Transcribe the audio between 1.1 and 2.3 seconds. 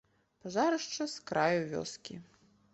з краю вёскі.